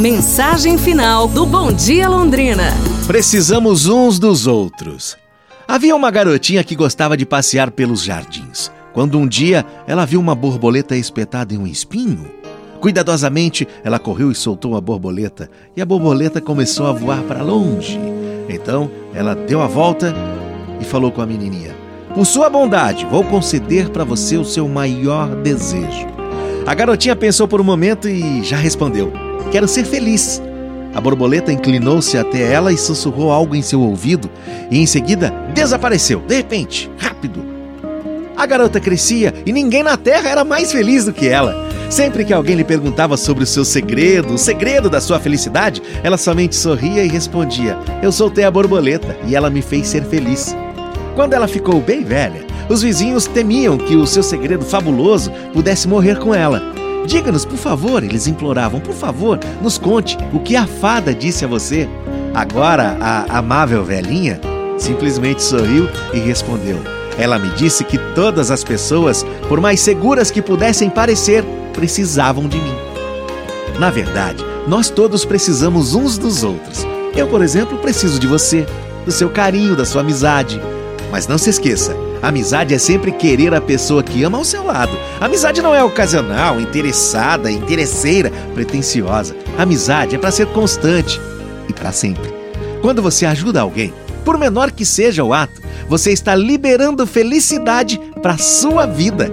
Mensagem 0.00 0.78
final 0.78 1.28
do 1.28 1.44
Bom 1.44 1.70
Dia 1.70 2.08
Londrina. 2.08 2.72
Precisamos 3.06 3.86
uns 3.86 4.18
dos 4.18 4.46
outros. 4.46 5.14
Havia 5.68 5.94
uma 5.94 6.10
garotinha 6.10 6.64
que 6.64 6.74
gostava 6.74 7.18
de 7.18 7.26
passear 7.26 7.70
pelos 7.70 8.02
jardins. 8.02 8.72
Quando 8.94 9.18
um 9.18 9.28
dia 9.28 9.62
ela 9.86 10.06
viu 10.06 10.18
uma 10.18 10.34
borboleta 10.34 10.96
espetada 10.96 11.52
em 11.52 11.58
um 11.58 11.66
espinho, 11.66 12.30
cuidadosamente 12.80 13.68
ela 13.84 13.98
correu 13.98 14.30
e 14.30 14.34
soltou 14.34 14.74
a 14.74 14.80
borboleta, 14.80 15.50
e 15.76 15.82
a 15.82 15.84
borboleta 15.84 16.40
começou 16.40 16.86
a 16.86 16.92
voar 16.92 17.20
para 17.24 17.42
longe. 17.42 18.00
Então 18.48 18.90
ela 19.12 19.34
deu 19.34 19.60
a 19.60 19.66
volta 19.66 20.14
e 20.80 20.84
falou 20.84 21.12
com 21.12 21.20
a 21.20 21.26
menininha: 21.26 21.76
Por 22.14 22.24
sua 22.24 22.48
bondade, 22.48 23.04
vou 23.04 23.22
conceder 23.22 23.90
para 23.90 24.02
você 24.02 24.38
o 24.38 24.46
seu 24.46 24.66
maior 24.66 25.28
desejo. 25.42 26.08
A 26.66 26.74
garotinha 26.74 27.16
pensou 27.16 27.48
por 27.48 27.60
um 27.60 27.64
momento 27.64 28.08
e 28.08 28.42
já 28.44 28.56
respondeu: 28.56 29.12
Quero 29.50 29.66
ser 29.66 29.84
feliz. 29.84 30.40
A 30.94 31.00
borboleta 31.00 31.52
inclinou-se 31.52 32.18
até 32.18 32.52
ela 32.52 32.72
e 32.72 32.76
sussurrou 32.76 33.30
algo 33.30 33.54
em 33.54 33.62
seu 33.62 33.80
ouvido, 33.80 34.28
e 34.70 34.78
em 34.78 34.86
seguida 34.86 35.32
desapareceu, 35.54 36.20
de 36.20 36.34
repente, 36.34 36.90
rápido. 36.98 37.44
A 38.36 38.46
garota 38.46 38.80
crescia 38.80 39.34
e 39.44 39.52
ninguém 39.52 39.82
na 39.82 39.96
terra 39.96 40.28
era 40.28 40.44
mais 40.44 40.72
feliz 40.72 41.04
do 41.04 41.12
que 41.12 41.28
ela. 41.28 41.68
Sempre 41.90 42.24
que 42.24 42.32
alguém 42.32 42.56
lhe 42.56 42.64
perguntava 42.64 43.16
sobre 43.16 43.44
o 43.44 43.46
seu 43.46 43.64
segredo, 43.64 44.34
o 44.34 44.38
segredo 44.38 44.88
da 44.88 45.00
sua 45.00 45.18
felicidade, 45.18 45.82
ela 46.02 46.16
somente 46.16 46.56
sorria 46.56 47.04
e 47.04 47.08
respondia: 47.08 47.76
Eu 48.02 48.12
soltei 48.12 48.44
a 48.44 48.50
borboleta 48.50 49.16
e 49.26 49.36
ela 49.36 49.50
me 49.50 49.60
fez 49.60 49.88
ser 49.88 50.04
feliz. 50.04 50.54
Quando 51.20 51.34
ela 51.34 51.46
ficou 51.46 51.82
bem 51.82 52.02
velha, 52.02 52.46
os 52.66 52.80
vizinhos 52.80 53.26
temiam 53.26 53.76
que 53.76 53.94
o 53.94 54.06
seu 54.06 54.22
segredo 54.22 54.64
fabuloso 54.64 55.30
pudesse 55.52 55.86
morrer 55.86 56.18
com 56.18 56.34
ela. 56.34 56.62
Diga-nos, 57.04 57.44
por 57.44 57.58
favor, 57.58 58.02
eles 58.02 58.26
imploravam, 58.26 58.80
por 58.80 58.94
favor, 58.94 59.38
nos 59.60 59.76
conte 59.76 60.16
o 60.32 60.40
que 60.40 60.56
a 60.56 60.66
fada 60.66 61.12
disse 61.12 61.44
a 61.44 61.46
você. 61.46 61.86
Agora, 62.32 62.96
a 62.98 63.36
amável 63.38 63.84
velhinha 63.84 64.40
simplesmente 64.78 65.42
sorriu 65.42 65.90
e 66.14 66.18
respondeu: 66.18 66.78
Ela 67.18 67.38
me 67.38 67.50
disse 67.50 67.84
que 67.84 67.98
todas 68.14 68.50
as 68.50 68.64
pessoas, 68.64 69.22
por 69.46 69.60
mais 69.60 69.80
seguras 69.80 70.30
que 70.30 70.40
pudessem 70.40 70.88
parecer, 70.88 71.44
precisavam 71.74 72.48
de 72.48 72.56
mim. 72.56 72.74
Na 73.78 73.90
verdade, 73.90 74.42
nós 74.66 74.88
todos 74.88 75.26
precisamos 75.26 75.94
uns 75.94 76.16
dos 76.16 76.42
outros. 76.42 76.86
Eu, 77.14 77.28
por 77.28 77.42
exemplo, 77.42 77.76
preciso 77.76 78.18
de 78.18 78.26
você, 78.26 78.66
do 79.04 79.12
seu 79.12 79.28
carinho, 79.28 79.76
da 79.76 79.84
sua 79.84 80.00
amizade. 80.00 80.58
Mas 81.10 81.26
não 81.26 81.38
se 81.38 81.50
esqueça, 81.50 81.96
Amizade 82.22 82.74
é 82.74 82.78
sempre 82.78 83.12
querer 83.12 83.54
a 83.54 83.60
pessoa 83.60 84.02
que 84.02 84.22
ama 84.22 84.36
ao 84.36 84.44
seu 84.44 84.64
lado. 84.64 84.96
Amizade 85.20 85.62
não 85.62 85.74
é 85.74 85.82
ocasional, 85.82 86.60
interessada, 86.60 87.50
interesseira, 87.50 88.30
pretensiosa. 88.54 89.34
Amizade 89.58 90.16
é 90.16 90.18
para 90.18 90.30
ser 90.30 90.46
constante 90.48 91.20
e 91.68 91.72
para 91.72 91.92
sempre. 91.92 92.32
Quando 92.82 93.00
você 93.00 93.24
ajuda 93.24 93.62
alguém, 93.62 93.92
por 94.24 94.36
menor 94.36 94.70
que 94.70 94.84
seja 94.84 95.24
o 95.24 95.32
ato, 95.32 95.62
você 95.88 96.12
está 96.12 96.34
liberando 96.34 97.06
felicidade 97.06 97.98
para 98.22 98.36
sua 98.36 98.86
vida. 98.86 99.30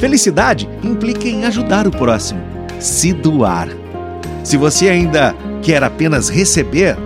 Felicidade 0.00 0.68
implica 0.82 1.28
em 1.28 1.44
ajudar 1.44 1.86
o 1.86 1.90
próximo, 1.90 2.40
se 2.80 3.12
doar. 3.12 3.68
Se 4.42 4.56
você 4.56 4.88
ainda 4.88 5.34
quer 5.62 5.82
apenas 5.84 6.28
receber, 6.28 6.96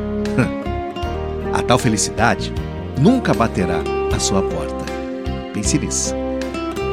a 1.52 1.62
tal 1.62 1.78
felicidade 1.78 2.52
nunca 2.98 3.34
baterá 3.34 3.97
à 4.16 4.20
sua 4.20 4.42
porta. 4.42 4.84
Pense 5.52 5.78
nisso. 5.78 6.14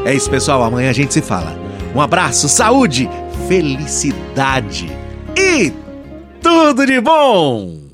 É 0.05 0.13
isso, 0.13 0.29
pessoal. 0.29 0.63
Amanhã 0.63 0.89
a 0.89 0.93
gente 0.93 1.13
se 1.13 1.21
fala. 1.21 1.55
Um 1.95 2.01
abraço, 2.01 2.49
saúde, 2.49 3.09
felicidade 3.47 4.91
e 5.37 5.71
tudo 6.41 6.85
de 6.85 6.99
bom! 6.99 7.85